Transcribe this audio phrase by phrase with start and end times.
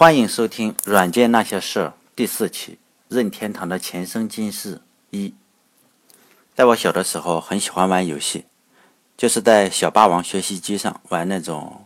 [0.00, 2.72] 欢迎收听《软件那些事儿》第四期
[3.08, 4.76] 《任天堂的前生今世》
[5.10, 5.34] 一。
[6.54, 8.46] 在我小的时候，很喜欢玩游戏，
[9.18, 11.84] 就是在小霸王学习机上玩那种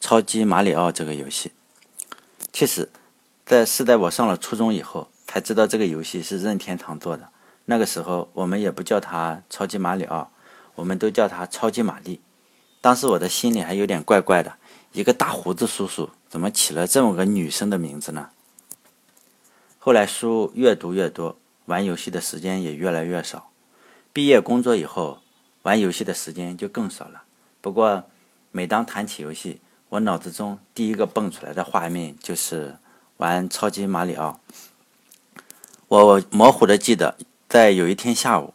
[0.00, 1.52] 超级马里奥这个游戏。
[2.54, 2.88] 其实，
[3.44, 7.28] 在是在我上了初中以后，才知道这个游戏是任天堂做的。
[7.66, 10.30] 那个时候，我们也不叫它超级马里奥，
[10.76, 12.22] 我们都叫它超级玛丽。
[12.80, 14.54] 当时我的心里还有点怪怪的，
[14.92, 16.08] 一个大胡子叔叔。
[16.32, 18.30] 怎么起了这么个女生的名字呢？
[19.78, 21.36] 后来书越读越多，
[21.66, 23.50] 玩游戏的时间也越来越少。
[24.14, 25.18] 毕业工作以后，
[25.60, 27.24] 玩游戏的时间就更少了。
[27.60, 28.04] 不过，
[28.50, 32.78] 每当谈起游戏，我脑子中第一个蹦出来的画面就是
[33.18, 34.40] 玩超级马里奥。
[35.88, 38.54] 我模糊的记得，在有一天下午，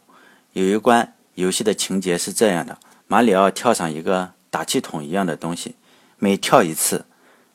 [0.52, 5.76] 有一关游戏的情节是这样的：马里奥跳上一个打气筒一样的东西，
[6.18, 7.04] 每跳一次。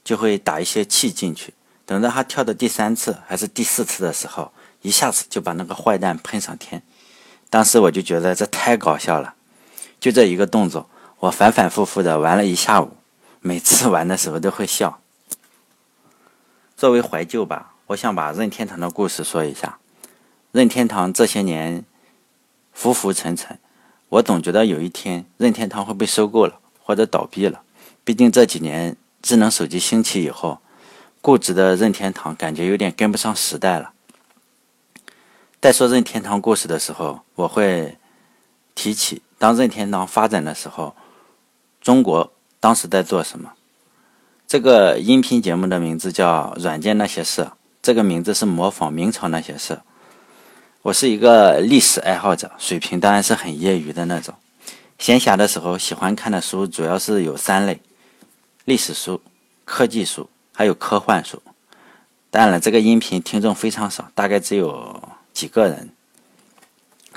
[0.03, 1.53] 就会打一些气进去，
[1.85, 4.51] 等到他跳的第三次还是第四次的时候，
[4.81, 6.83] 一下子就把那个坏蛋喷上天。
[7.49, 9.35] 当时我就觉得这太搞笑了，
[9.99, 12.97] 就这一个动作，我反反复复的玩了一下午，
[13.39, 14.99] 每次玩的时候都会笑。
[16.75, 19.77] 作为怀旧吧，我想把任天堂的故事说一下。
[20.51, 21.85] 任天堂这些年
[22.73, 23.57] 浮浮沉沉，
[24.09, 27.61] 我总觉得有一天任天堂会被收购了或者倒闭了，
[28.03, 28.97] 毕竟这几年。
[29.23, 30.59] 智能手机兴起以后，
[31.21, 33.93] 固执的任天堂感觉有点跟不上时代了。
[35.61, 37.97] 在说任天堂故事的时候，我会
[38.75, 40.93] 提起当任天堂发展的时候，
[41.79, 43.53] 中国当时在做什么。
[44.45, 47.41] 这个音频节目的名字叫《软件那些事》，
[47.81, 49.79] 这个名字是模仿明朝那些事。
[50.81, 54.35] 我是一个历史爱好者，水平当然是很业余的那种。
[54.99, 57.79] 闲暇的时候喜欢看的书主要是有三类。
[58.65, 59.21] 历史书、
[59.65, 61.41] 科技书，还有科幻书。
[62.29, 65.89] 当然了，这个音频听众非常少，大概只有几个人。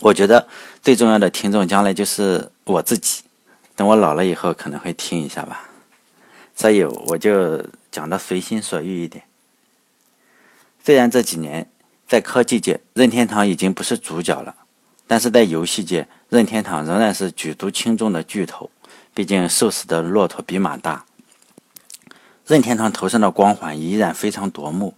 [0.00, 0.46] 我觉得
[0.82, 3.22] 最重要的听众将来就是我自己。
[3.74, 5.68] 等我老了以后，可能会听一下吧。
[6.54, 9.24] 所以我就讲的随心所欲一点。
[10.82, 11.70] 虽然这几年
[12.08, 14.54] 在科技界，任天堂已经不是主角了，
[15.06, 18.70] 但是在游戏界，任天堂仍然是举足轻重的巨头。
[19.14, 21.04] 毕竟瘦死的骆驼比马大。
[22.46, 24.94] 任天堂头上的光环依然非常夺目，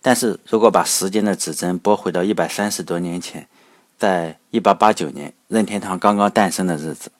[0.00, 3.46] 但是如果把时间的指针拨回到一百三十多年前，
[3.96, 7.12] 在一八八九年，任天堂刚刚诞生的日子，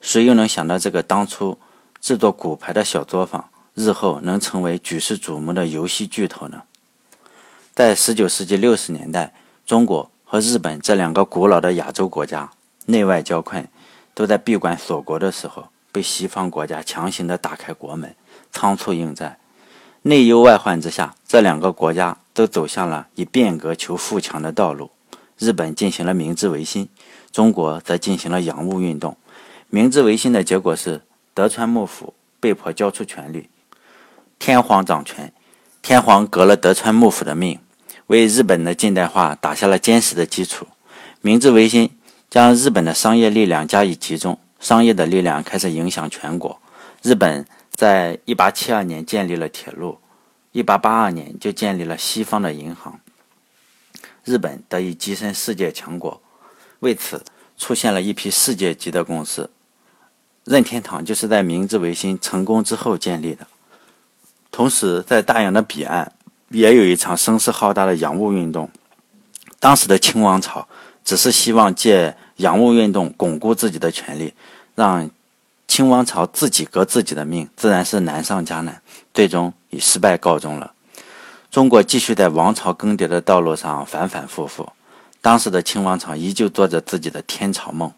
[0.00, 1.58] 谁又能想到这个当初
[2.00, 6.62] 制作骨牌的小作坊，日后能成为举世瞩目的游戏巨头呢？
[7.74, 9.34] 在十九世纪六十年代，
[9.66, 12.48] 中国和日本这两个古老的亚洲国家
[12.86, 13.66] 内外交困，
[14.14, 18.14] 都在闭关锁国的时候，被西方国家强行的打开国门。
[18.52, 19.38] 仓促应战，
[20.02, 24.90] 内忧外患之下，这两个国家都走向了以变革求富强的道路。
[25.38, 26.88] 日本进行了明治维新，
[27.32, 29.16] 中国则进行了洋务运动。
[29.68, 31.02] 明治维新的结果是
[31.32, 33.48] 德川幕府被迫交出权力，
[34.38, 35.32] 天皇掌权。
[35.80, 37.58] 天皇革了德川幕府的命，
[38.08, 40.66] 为日本的近代化打下了坚实的基础。
[41.22, 41.90] 明治维新
[42.28, 46.58] 将日本的商业力量加以集中，商业的力量开始影响全国。
[47.02, 47.46] 日本。
[47.80, 49.96] 在一八七二年建立了铁路，
[50.52, 53.00] 一八八二年就建立了西方的银行，
[54.22, 56.20] 日本得以跻身世界强国。
[56.80, 57.24] 为此，
[57.56, 59.48] 出现了一批世界级的公司。
[60.44, 63.46] 任天堂就是在明治维新成功之后建立的。
[64.50, 66.12] 同时，在大洋的彼岸，
[66.50, 68.68] 也有一场声势浩大的洋务运动。
[69.58, 70.68] 当时的清王朝
[71.02, 74.34] 只是希望借洋务运动巩固自己的权利，
[74.74, 75.10] 让。
[75.70, 78.82] 清王朝自己革自己的命，自然是难上加难，
[79.14, 80.72] 最终以失败告终了。
[81.48, 84.72] 中国继续在王朝更迭的道路上反反复复。
[85.20, 87.92] 当时的清王朝依旧做着自己的天朝梦。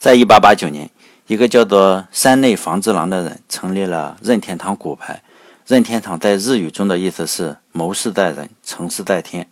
[0.00, 0.90] 在一八八九年，
[1.28, 5.22] 一个叫做山内房之郎的人成立了任天堂骨牌。
[5.64, 9.48] 任天堂在日语中的意思是“谋事在人，成事在天”。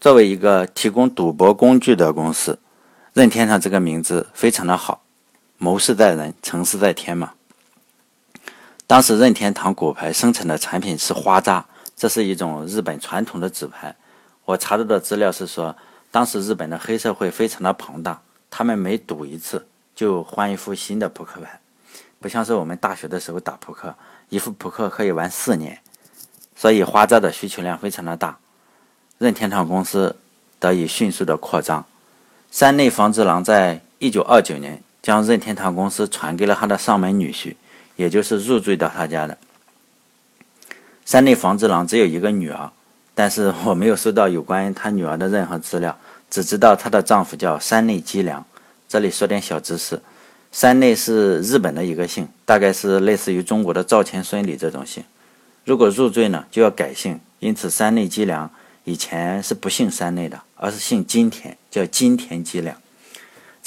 [0.00, 2.58] 作为一个提供赌博工具的公司，
[3.12, 5.02] 任天堂这个名字非常的好。
[5.58, 7.32] 谋事在人，成事在天嘛。
[8.86, 11.66] 当时任天堂骨牌生产的产品是花扎，
[11.96, 13.94] 这是一种日本传统的纸牌。
[14.44, 15.76] 我查到的资料是说，
[16.10, 21.60] 当时日本的黑社会非常的庞大，他们每赌一次就换一副新的扑克牌，
[22.20, 23.94] 不像是我们大学的时候打扑克，
[24.28, 25.78] 一副扑克可以玩四年，
[26.54, 28.38] 所以花扎的需求量非常的大。
[29.18, 30.16] 任天堂公司
[30.60, 31.84] 得以迅速的扩张。
[32.50, 34.82] 山内房之郎在一九二九年。
[35.08, 37.54] 将任天堂公司传给了他的上门女婿，
[37.96, 39.38] 也就是入赘到他家的。
[41.06, 42.70] 山内房之郎只有一个女儿，
[43.14, 48.44] 但是我没有收到有关于他女儿的任何资料，只知道她的丈夫叫山内基良。
[48.86, 49.98] 这里说点小知识，
[50.52, 55.02] 山内是日本的一个姓，大概是类似于中国的赵钱孙李这种姓。
[55.64, 58.50] 如果入赘呢，就要改姓，因此山内基良
[58.84, 62.76] 以前是不姓山内的，而是姓金田，叫金田基良。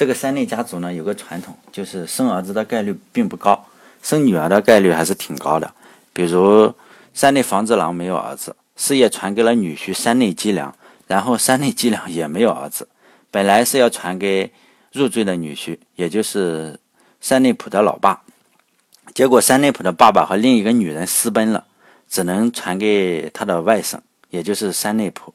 [0.02, 3.68] 这个山内家族呢，有个传统，就是生儿子的概率并不高，
[4.02, 5.72] 生女儿的概率还是挺高的。
[6.12, 6.74] 比如
[7.14, 10.74] 山内房子郎没有儿子，事业传给了女婿山内基良，
[11.06, 12.88] 然后山内基良也没有儿子，
[13.30, 14.52] 本来是要传给
[14.92, 16.80] 入赘的女婿，也就是
[17.20, 18.24] 山内普的老爸，
[19.14, 21.66] 结果山内普的爸爸和另一个女人私奔了，
[22.10, 24.00] 只能传给他的外甥，
[24.32, 25.32] 也就是山内普。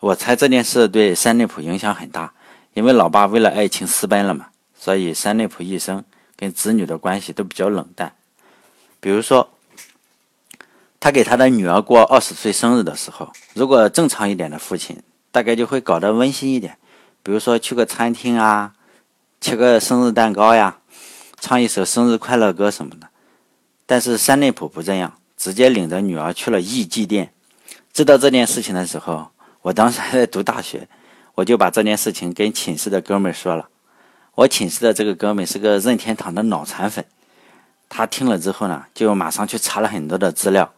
[0.00, 2.34] 我猜这件事对山内普影响很大。
[2.74, 6.02] 因为老爸为了爱情私奔了嘛，所以山内溥一生
[6.36, 8.14] 跟子女的关系都比较冷淡。
[8.98, 9.50] 比如说，
[10.98, 16.78] 他给他的女儿过二十岁生日的时候，如果正常一点的父亲，大概就会搞得温馨一点，
[17.22, 18.72] 比如说去个餐厅啊，
[19.40, 20.78] 切个生日蛋糕呀，
[21.40, 23.08] 唱一首生日快乐歌什么的。
[23.84, 27.34] 但是山内溥不这样，直接领着女儿去了艺伎店。
[27.92, 29.28] 知道这件事情的时候，
[29.60, 30.88] 我当时还在读大学。
[31.34, 33.68] 我就把这件事情跟寝室的哥们说了。
[34.34, 37.04] 我寝室的这个哥们是个任天堂的脑残粉，
[37.88, 40.72] 他听了之后呢，就马上去查了很多的资料，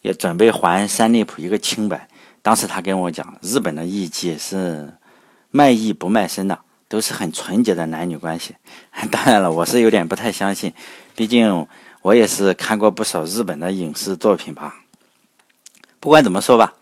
[0.00, 2.08] 也准备还山内溥一个清白。
[2.40, 4.94] 当时他跟我讲，日本的艺伎是
[5.50, 6.58] 卖艺不卖身的，
[6.88, 8.54] 都是很纯洁的男女关系。
[9.12, 10.72] 当然了，我是有点不太相信，
[11.14, 11.66] 毕竟
[12.00, 14.76] 我也是看过不少日本的影视作品吧。
[16.00, 16.72] 不管怎么说吧，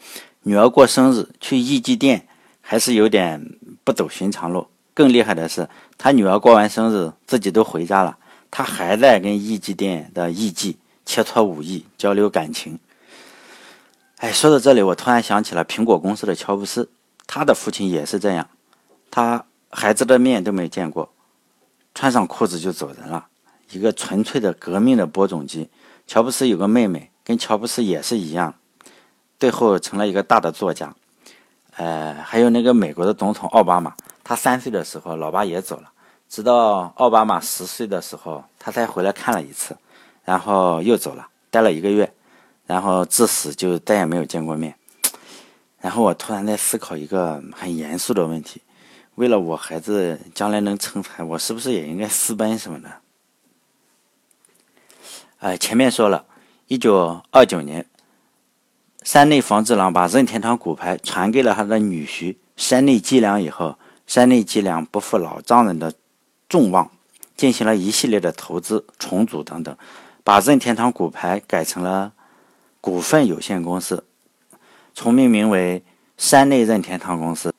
[0.43, 2.26] 女儿过生日去艺伎店。
[2.69, 3.41] 还是有点
[3.85, 4.67] 不走寻常路。
[4.93, 8.19] 更厉害的是，他女儿过完生日，自己都回家了，
[8.51, 10.75] 他还在跟艺伎店的艺妓
[11.05, 12.81] 切磋武艺，交流感情。
[14.17, 16.89] 哎，说到这里，我突然想起了苹果公司的乔布斯，
[17.29, 18.49] 他的父亲也是这样，
[19.13, 21.13] 他孩子的面都没见过，
[21.95, 23.29] 穿上裤子就走人了，
[23.71, 25.69] 一个纯粹的革命的播种机。
[26.09, 28.57] 乔布斯有个妹妹，跟乔布斯也是一样，
[29.39, 30.97] 最后成了一个大的作家。
[31.77, 33.95] 呃，还有那个美国的总统奥巴马，
[34.25, 35.93] 他三岁的时候，老爸也走了，
[36.27, 39.77] 直到奥巴马十岁的时候，他才回来看了一次，
[40.25, 42.11] 然后又走了，待了一个月，
[42.67, 44.75] 然后至死就再也没有见过面。
[45.79, 48.63] 然后我突然在思考一个很严肃的问题：
[49.17, 52.91] 为了我孩子将来能成才，我是不是也应该私奔什么的？
[55.41, 56.25] 哎，前面说了，
[56.69, 57.85] 一九二九年。
[59.07, 65.95] 山内房之郎把任天堂骨牌传给了他的女婿山内基良以后，山内基良不负老丈人的
[66.49, 66.91] 众望，
[67.37, 69.77] 进行了一系列的投资、重组等等，
[70.25, 72.15] 把任天堂骨牌改成了
[72.81, 74.03] 股份有限公司，
[74.93, 75.85] 重命名为
[76.19, 77.55] 山内任天堂公司。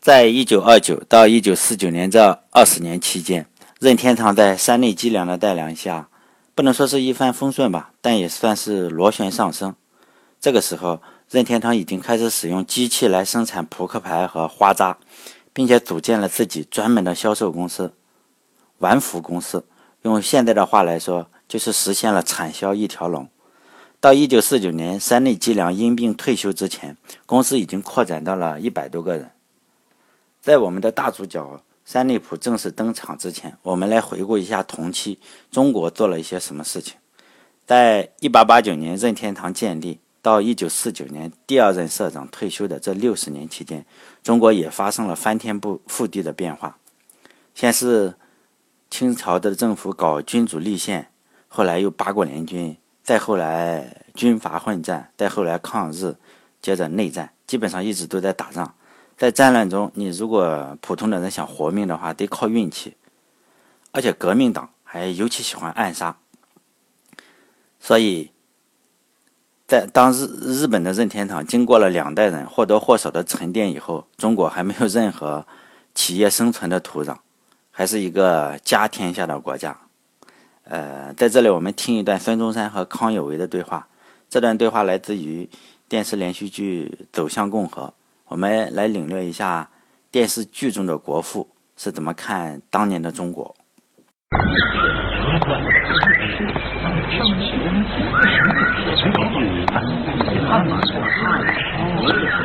[0.00, 3.46] 在一九二九到一九四九年这二十年期间，
[3.80, 6.08] 任天堂在山内基良的带领下，
[6.54, 9.74] 不能说是一帆风顺吧，但也算是螺旋上升。
[10.44, 11.00] 这个时候，
[11.30, 14.98] 任天堂已经开始使用机器来生产扑克牌和花扎，
[15.54, 17.94] 并且组建了自己专门的销售公司——
[18.76, 19.64] 玩福公司。
[20.02, 23.26] 用现在的话来说，就是实现了产销一条龙。
[23.98, 29.30] 到一九四九年，山内基良因病退休之前，公司已经扩展到了一百多个人。
[30.42, 35.18] 在我们的大主角山内溥正式登场之前，我们来回顾一下同期
[35.50, 36.96] 中国做了一些什么事情。
[37.64, 40.00] 在一八八九年，任天堂建立。
[40.24, 43.84] 到一九四九年，第二任社长退休的这六十年期间，
[44.22, 46.78] 中国也发生了翻天不覆地的变化。
[47.54, 48.14] 先是
[48.88, 51.10] 清朝的政府搞君主立宪，
[51.46, 56.16] 后来又八国联军，再后来军阀混战，再后来抗日，
[56.62, 58.74] 接着内战，基本上一直都在打仗。
[59.18, 62.96] 在战乱中，你如果普通的人想活命的话，得靠运气。
[63.92, 66.16] 而且革命党还尤其喜欢暗杀，
[67.78, 68.30] 所以。
[69.66, 75.46] 在当日日本的任天堂经过了两代人或多或少的沉淀以后中国还没有任何
[75.94, 77.16] 企业生存的土壤
[77.70, 79.76] 还是一个家天下的国家。
[80.64, 83.88] 呃在这里我们听一段孙中山和康有为的对话。
[84.28, 85.48] 这段对话来自于
[85.88, 87.94] 电视连续剧走向共和
[88.26, 89.70] 我们来领略一下
[90.10, 93.54] 电视剧中的国父是怎么看当年的中国。
[100.56, 102.38] 我也是，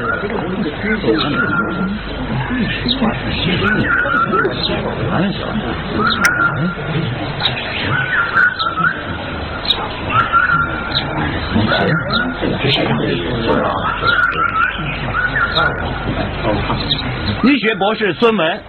[17.43, 18.63] 医学博士孙文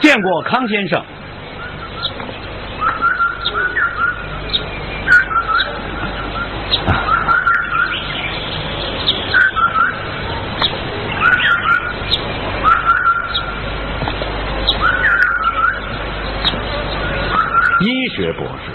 [0.00, 1.02] 见过康先生。
[18.42, 18.72] 博士，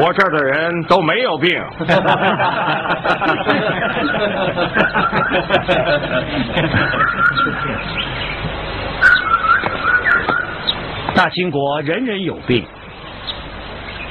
[0.00, 1.60] 我这儿的人都没有病。
[11.14, 12.64] 大清国人人有病，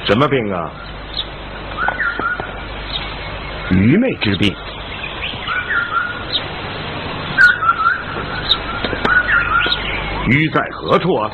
[0.04, 0.70] 什么病啊？
[3.70, 4.54] 愚昧之病。
[10.28, 11.28] 愚在何处啊？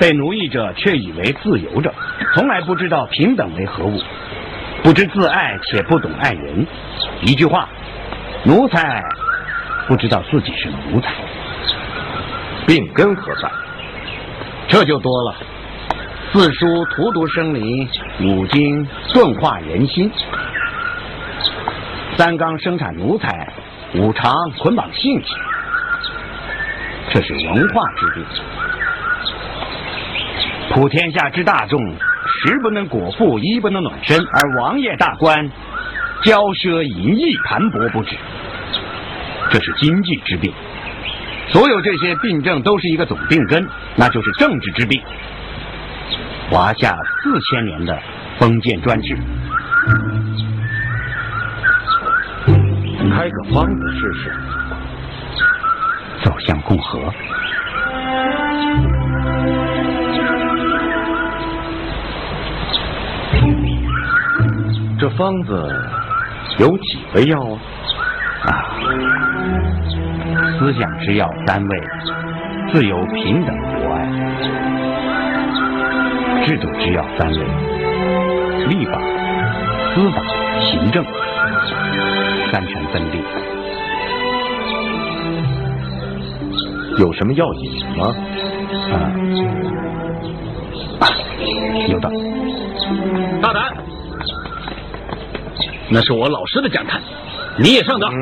[0.00, 1.92] 被奴役者却以为自由着，
[2.34, 4.00] 从来不知道平等为何物，
[4.82, 6.66] 不知自爱且不懂爱人。
[7.20, 7.68] 一句话，
[8.44, 9.04] 奴才
[9.86, 11.12] 不知道自己是奴才。
[12.66, 13.50] 病根何在？
[14.68, 15.36] 这就多了。
[16.32, 17.86] 四书荼毒生灵，
[18.20, 20.10] 五经钝化人心，
[22.16, 23.52] 三纲生产奴才，
[23.96, 25.36] 五常捆绑性情。
[27.10, 28.24] 这是文化之病。
[30.70, 31.80] 普天下之大众，
[32.26, 35.50] 食不能果腹，衣不能暖身，而王爷大官
[36.22, 38.16] 骄奢淫逸，盘剥不止。
[39.50, 40.52] 这是经济之病。
[41.48, 45.02] 所有这些病症都是一个总病根，那就是政治之病。
[46.48, 47.98] 华夏四千年的
[48.38, 49.18] 封建专制，
[53.12, 54.32] 开个方子试试。
[56.22, 57.12] 走向共和。
[65.00, 65.66] 这方子
[66.58, 67.56] 有几味药啊？
[68.44, 68.52] 啊，
[70.58, 71.80] 思想之药三味，
[72.70, 74.04] 自由、平等、博爱；
[76.44, 77.38] 制度之药三味，
[78.68, 79.00] 立法、
[79.94, 80.20] 司法、
[80.60, 81.02] 行政，
[82.52, 83.24] 三权分立。
[86.98, 88.14] 有什么药引吗？
[91.00, 91.08] 啊，
[91.88, 92.10] 有的。
[93.40, 93.89] 大胆！
[95.92, 97.02] 那是我老师的讲坛，
[97.58, 98.12] 你也上当。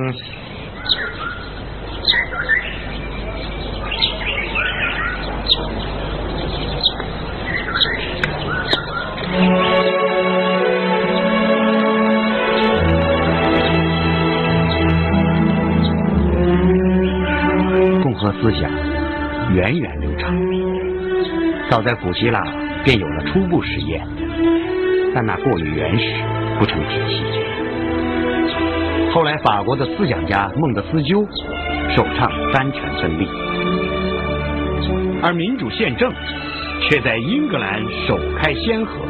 [18.02, 18.70] 共和思想
[19.52, 20.34] 源远流长，
[21.68, 22.42] 早在古希腊
[22.82, 24.06] 便有了初步实验，
[25.14, 26.14] 但那过于原始，
[26.58, 27.57] 不成体系。
[29.12, 31.26] 后来法国的思想家孟德斯鸠
[31.96, 33.26] 首倡三权分立，
[35.22, 36.12] 而民主宪政
[36.82, 39.00] 却在英格兰首开先河，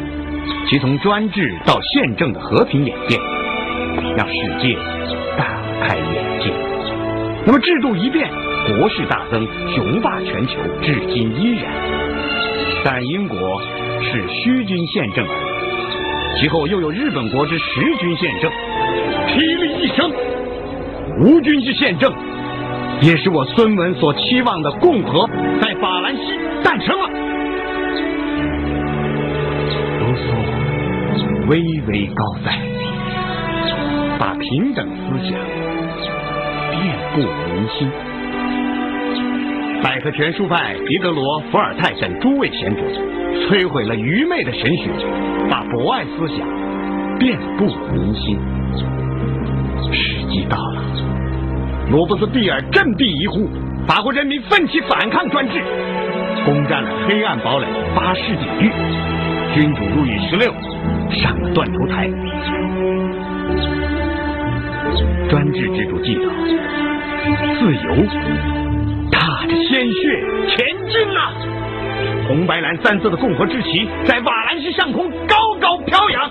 [0.68, 3.20] 其从专制到宪政的和平演变，
[4.16, 4.78] 让世界
[5.36, 6.52] 大开眼界。
[7.44, 8.30] 那么制度一变，
[8.78, 11.64] 国势大增，雄霸全球，至今依然。
[12.84, 13.60] 但英国
[14.00, 15.26] 是虚君宪政，
[16.40, 17.64] 其后又有日本国之实
[17.98, 18.50] 君宪政，
[19.28, 20.10] 霹雳一声，
[21.20, 22.12] 无君之宪政，
[23.02, 25.28] 也是我孙文所期望的共和，
[25.60, 26.22] 在法兰西
[26.64, 27.08] 诞生了。
[30.00, 32.58] 卢梭巍巍高在，
[34.18, 35.32] 把平等思想
[36.70, 37.88] 遍布民心。
[39.82, 42.82] 百科全书派狄德罗、伏尔泰等诸位贤者，
[43.46, 44.90] 摧毁了愚昧的神学，
[45.48, 46.57] 把博爱思想
[47.18, 48.38] 遍布民心。
[49.92, 50.82] 时机到了，
[51.90, 53.48] 罗伯斯庇尔振臂一呼，
[53.86, 55.60] 法国人民奋起反抗专制，
[56.44, 58.70] 攻占了黑暗堡垒巴士底狱，
[59.54, 60.52] 君主路易十六
[61.10, 62.08] 上了断头台，
[65.28, 66.30] 专制制度既倒，
[67.58, 68.06] 自由
[69.10, 71.32] 踏着鲜血前进了。
[72.28, 76.30] 红白蓝三色的共和之旗在瓦兰西上空高高飘扬。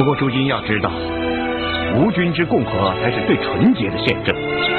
[0.00, 0.90] 不过诸君要知道，
[1.94, 4.34] 吴军之共和才是最纯洁的宪政，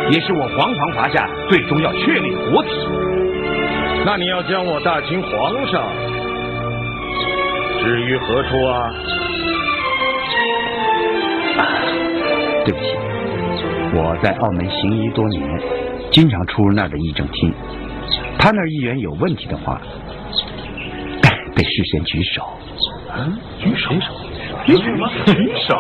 [0.10, 2.70] 也是我煌煌华夏最终要确立的国体。
[4.04, 5.84] 那你要将我大清皇上
[7.84, 8.94] 置于何处啊？
[12.66, 12.96] 对不起，
[13.94, 15.62] 我在澳门行医多年，
[16.12, 17.54] 经常出入那儿的议政厅。
[18.40, 19.80] 他那儿议员有问题的话，
[21.54, 22.42] 得事先举手。
[23.16, 23.94] 嗯，举手。
[24.65, 25.10] 举什么？
[25.25, 25.75] 举手？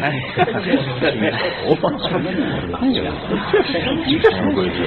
[0.00, 0.04] 哎，
[1.64, 1.88] 头发。
[2.80, 2.98] 哎呀，
[4.20, 4.84] 这什么规矩？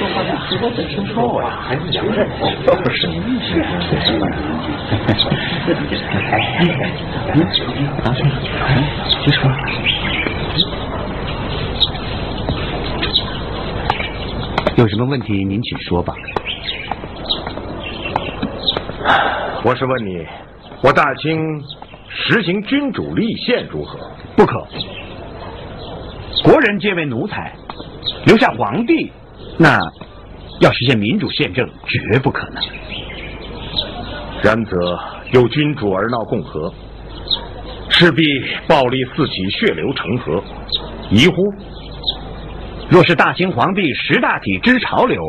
[1.14, 1.48] 说话啊！
[1.62, 2.50] 还是讲人话。
[2.92, 3.08] 是。
[8.04, 8.14] 啊？
[9.24, 9.40] 举手。
[14.76, 16.14] 有什么问题您请说吧。
[19.64, 20.26] 我是问你，
[20.82, 21.64] 我大清。
[22.16, 24.00] 实行君主立宪如何？
[24.36, 24.66] 不可。
[26.44, 27.54] 国人皆为奴才，
[28.26, 29.12] 留下皇帝，
[29.58, 29.80] 那
[30.62, 32.64] 要实现民主宪政，绝不可能。
[34.44, 35.00] 然则
[35.32, 36.74] 有君主而闹共和，
[37.90, 38.24] 势必
[38.68, 40.44] 暴力四起，血流成河，
[41.10, 41.54] 疑乎？
[42.90, 45.20] 若是大清皇帝识大体，知潮流，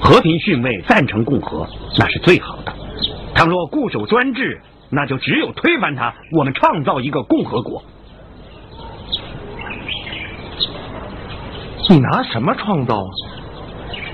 [0.00, 1.66] 和平训位，赞成共和，
[1.98, 2.72] 那是最好的。
[3.34, 7.82] 倘若固守专制，那就只有推翻他，我们创造一个共和国。
[11.90, 13.02] 你拿什么创造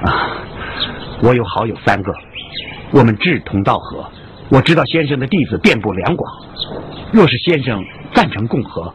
[0.04, 0.37] 啊？
[1.23, 2.12] 我有好友三个，
[2.93, 4.04] 我们志同道合。
[4.50, 6.33] 我知道先生的弟子遍布两广，
[7.12, 8.95] 若是先生赞成共和，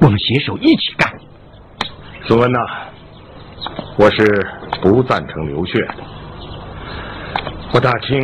[0.00, 1.10] 我们携手一起干。
[2.26, 2.58] 孙文呐，
[3.96, 4.46] 我是
[4.82, 5.94] 不赞成流血的。
[7.72, 8.20] 我大清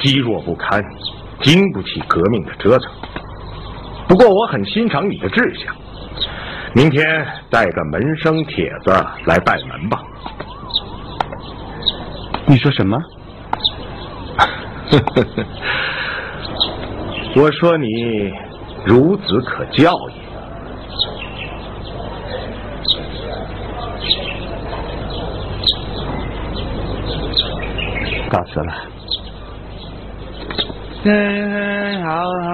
[0.00, 0.82] 积弱不堪。
[1.42, 2.90] 经不起革命的折腾，
[4.08, 5.74] 不过我很欣赏你的志向。
[6.74, 7.06] 明天
[7.50, 8.90] 带个门生帖子
[9.24, 10.02] 来拜门吧。
[12.46, 12.98] 你说什么？
[17.36, 17.86] 我说你
[18.86, 20.16] 孺子可教也。
[28.28, 28.85] 告辞了。
[31.06, 32.10] 耶，好
[32.42, 32.50] 好，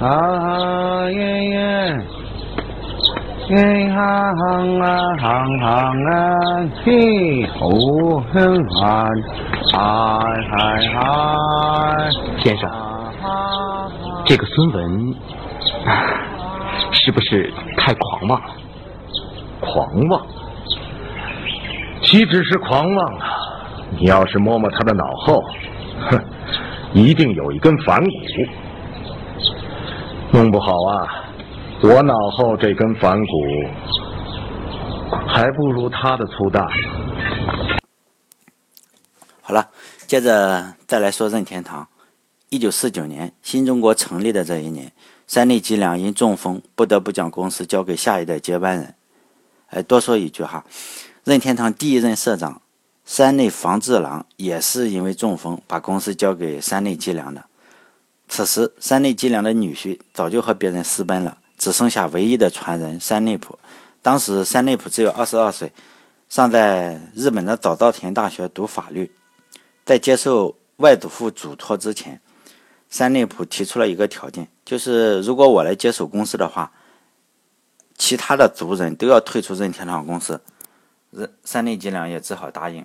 [0.00, 0.04] 好
[0.38, 1.56] 好耶耶，
[3.48, 3.96] 耶哈
[4.34, 5.66] 行啊行行
[6.10, 6.12] 啊，
[6.84, 9.08] 气候很寒，
[9.72, 9.78] 嗨
[10.50, 10.58] 嗨
[10.92, 11.00] 嗨。
[12.42, 12.70] 先生，
[14.26, 15.14] 这个孙文
[16.92, 18.50] 是不是太狂妄了？
[19.60, 20.20] 狂妄？
[22.02, 23.26] 岂止是狂妄啊！
[23.98, 25.42] 你要是摸摸他的脑后，
[26.10, 26.22] 哼。
[26.94, 28.10] 一定有一根反骨，
[30.32, 31.30] 弄不好啊，
[31.82, 33.26] 我脑后这根反骨
[35.26, 36.66] 还不如他的粗大。
[39.42, 39.68] 好了，
[40.06, 41.86] 接着再来说任天堂。
[42.48, 44.90] 一九四九年，新中国成立的这一年，
[45.26, 48.94] 三内吉良因中风，不得不将公司交给下一代接班人。
[49.68, 50.64] 哎，多说一句哈，
[51.24, 52.62] 任天堂第一任社长。
[53.08, 57.42] 山内房治郎也是因为中风，把公司交给山内吉良的。
[58.28, 63.58] 此时，山内吉良的女婿早就和别人私奔了，只剩下唯一的传人山内溥。
[64.02, 65.72] 当时，山内溥只有二十二岁，
[66.28, 69.10] 尚在日本的早稻田大学读法律。
[69.86, 72.20] 在接受外祖父嘱托之前，
[72.90, 76.70] 山内溥提出了一个条件，就是如果我来接手公司的话，
[77.96, 80.38] 其他的族人都要退出任天堂公司。
[81.10, 82.84] 山山内吉良也只好答应。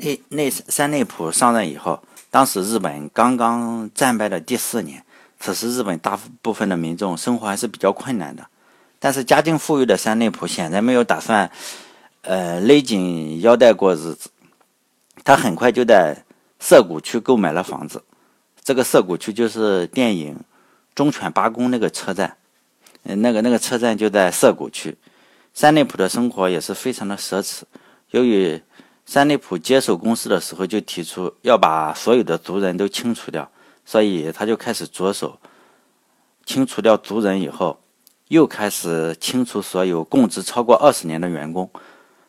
[0.00, 5.04] 内内山内溥上任以后，当时日本刚刚战败的第四年，
[5.38, 8.46] 此时日本大部分的民众生活还是比较困难的。
[8.98, 11.50] 但是家境富裕的山内溥显然没有打算，
[12.22, 14.30] 呃勒紧腰带过日子。
[15.22, 16.24] 他很快就在
[16.58, 18.02] 涩谷区购买了房子。
[18.64, 20.34] 这个涩谷区就是电影
[20.94, 22.36] 《忠犬八公》那个车站，
[23.04, 24.96] 嗯那个那个车站就在涩谷区。
[25.52, 27.62] 山内溥的生活也是非常的奢侈，
[28.10, 28.62] 由于。
[29.10, 33.50] 山内普接手公司的时候就提出要把所有的族人都清除掉，
[33.84, 35.36] 所以他就开始着手
[36.46, 37.40] 清除掉族人。
[37.40, 37.80] 以后
[38.28, 41.68] 又开始清除所有供职超过二十年的员工。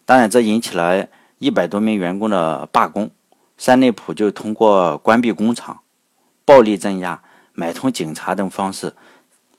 [0.06, 3.12] 当然，这引起了一百多名员工的罢工。
[3.60, 5.82] 山内普就通过关闭工厂、
[6.44, 7.22] 暴力镇压、
[7.54, 8.96] 买通警察等方式，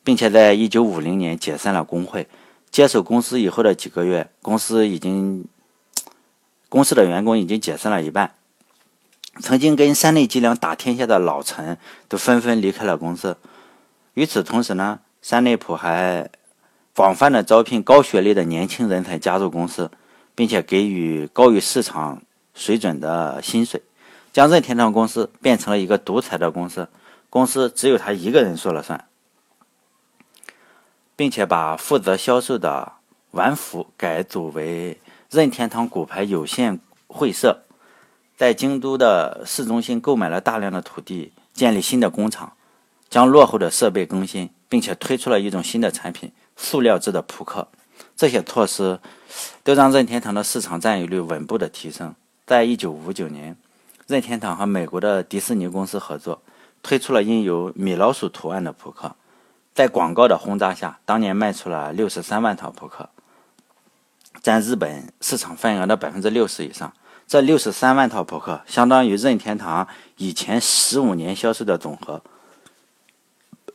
[0.02, 2.26] 并且在一九五零年解散了工会。
[2.72, 5.44] 接手公司以后的几个月，公司已经。
[6.72, 8.32] 公司的员工已经解散了一半，
[9.42, 11.76] 曾经跟山内吉良打天下的老臣
[12.08, 13.36] 都纷纷离开了公司。
[14.14, 16.30] 与此同时呢，山内溥还
[16.96, 19.90] 广泛的招聘高学历的年轻人才加入公司，
[20.34, 22.22] 并且给予高于市场
[22.54, 23.82] 水准的薪水，
[24.32, 26.88] 将任天堂公司变成了一个独裁的公司，
[27.28, 29.04] 公司只有他一个人说了算，
[31.14, 32.92] 并且把负责销售的
[33.32, 34.98] 完福改组为
[35.32, 37.62] 任天堂骨牌有限会社，
[38.36, 42.52] 在京都的市中心购买了大量的土地，建立新的工厂，
[43.08, 47.66] 将落后的设备更新，并且推出了一种新的产品——塑料制的扑克。
[48.14, 49.00] 这些措施
[49.64, 52.14] 都让任天堂的市场占有率稳步的提升。
[52.44, 53.56] 在一九五九年，
[54.06, 56.42] 任天堂和美国的迪士尼公司合作，
[56.82, 59.16] 推出了印有米老鼠图案的扑克。
[59.72, 63.08] 在广告的轰炸下，当年卖出了六十三万套扑克，
[64.42, 66.92] 占日本市场份额的百分之六十以上。
[67.28, 72.20] 这六十三万套扑克相当于任天堂以前十五年销售的总和。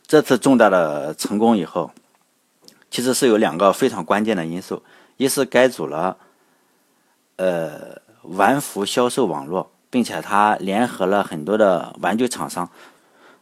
[0.06, 1.90] 这次重大的成功以后，
[2.90, 4.82] 其实是有两个非常关键的因素：
[5.16, 6.16] 一是改组了
[7.36, 12.70] 呃玩福销售网络，并且它联合了很多的玩具厂商。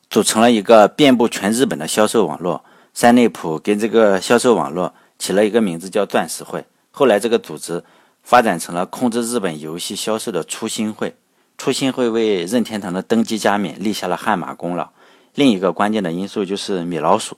[0.09, 6.65] 组成了一个遍布全日本的销售网络，三内普给这个销售网络起了一个名字叫“钻石会”。
[6.99, 7.85] 后来这个组织
[8.23, 11.15] 发展成了控制日本游戏销售的初心会。
[11.59, 14.89] 初心会为任天堂的登基加冕立下了汗马功劳。
[15.35, 17.37] 另一个关键的因素就是米老鼠。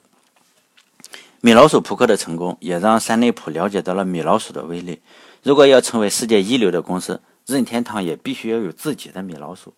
[1.41, 5.01] 米老鼠扑克的成功也让三内普了解到了米老鼠的威力。
[5.43, 9.73] 如果要成为世界一流的公司，任天堂也必须要有自己的米老鼠。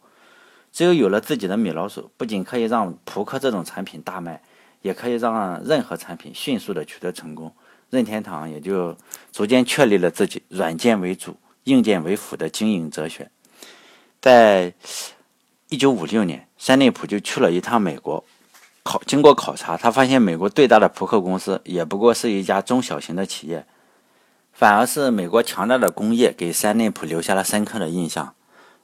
[0.71, 4.43] 只有有了自己的米老鼠，不仅可以让扑克这种产品大卖，
[4.83, 7.51] 也可以让任何产品迅速的取得成功。
[7.91, 8.97] 任天堂也就
[9.31, 13.29] 逐渐确立了自己软件为主、硬件为辅的经营哲学。
[14.19, 14.73] 在
[15.69, 18.23] 一九五六年，山内普就去了一趟美国，
[18.83, 23.65] 考经过考察，他发现美国最大的扑克公司也不过是一家中小型的企业，
[24.53, 28.33] 反而是美国强大的工业给山内普留下了深刻的印象。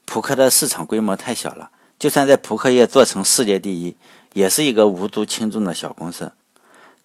[0.05, 1.71] 扑克的市场规模太小了。
[1.99, 3.97] 就算在扑克业做成世界第一，
[4.33, 6.31] 也是一个无足轻重的小公司。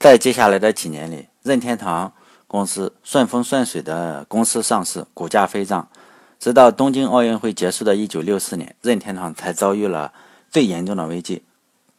[0.02, 2.12] 在接下来的几年里，任天堂
[2.48, 5.88] 公司顺风顺水的公司上市，股价飞涨，
[6.40, 10.12] 直到东京奥运会结束的1964年，任天堂才遭遇了
[10.50, 11.44] 最严重的危机，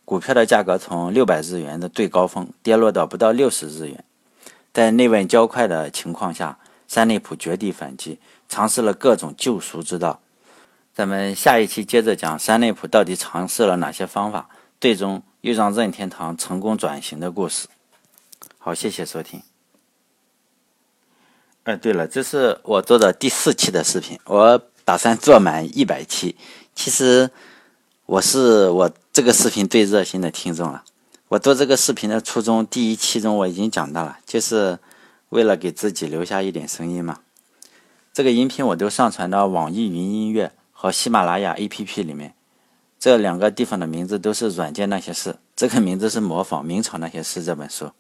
[0.04, 4.04] 股票的价格从600日元的最高峰跌落到不到60日元。
[4.74, 10.20] 在内外交快的情况下，山内普绝地反击，尝试了各种救赎之道。
[10.94, 14.50] 咱们下一期接着讲山内普到底尝试了哪些方法，
[14.82, 17.70] 最终又让任天堂成功转型的故事。
[18.66, 19.42] 好，谢谢收听。
[21.64, 26.38] 哎，对了，这是我做的第四期的视频，我打算做满一百期。
[26.74, 27.30] 其实
[28.06, 30.86] 我是我这个视频最热心的听众了。
[31.28, 34.80] 我做这个视频的初衷，第一期中我已经讲到了，就是
[35.28, 37.20] 为了给自己留下一点声音嘛。
[38.14, 40.54] 这个音频我都上传到网易云音乐。
[40.72, 42.34] 和喜马拉雅 APP 里面，
[42.98, 47.92] 这两个地方的名字都是《软件那些事》，这个名字是模仿《明朝那些事》这本书。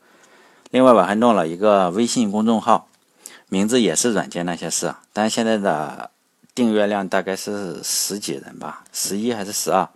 [0.73, 2.87] 另外，我还弄了一个微信公众号，
[3.47, 6.09] 名字也是《软件那些事》，但现在的
[6.55, 9.87] 订阅量大概是十几人吧，十一还是十二。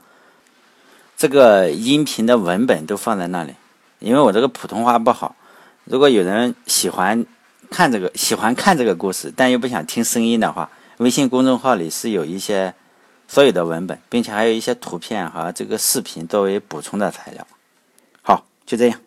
[1.18, 3.56] 这个音频的文本都放在那里，
[3.98, 5.36] 因为我这个普通话不好，
[5.86, 7.26] 如果有人喜欢
[7.72, 10.70] 看这个，喜欢看这个故事，但又不想听声音的话。
[10.98, 12.76] 微信公众号里是有一些
[13.28, 17.48] 所有的文本，并且还有一些图片和这个视频作为补充的材料。
[18.22, 19.00] 好，就这样。